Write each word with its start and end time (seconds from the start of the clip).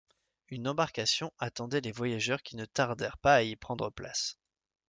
Une 0.49 0.67
embarcation 0.67 1.31
attendait 1.37 1.79
les 1.79 1.91
voyageurs 1.91 2.41
qui 2.41 2.55
ne 2.55 2.65
tardèrent 2.65 3.19
pas 3.19 3.35
à 3.35 3.43
y 3.43 3.55
prendre 3.55 3.91
place. 3.91 4.39